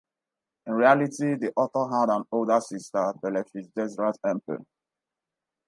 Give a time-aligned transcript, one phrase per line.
[0.65, 4.65] In reality, the author had an older sister, Belle Fitzgerald Empey.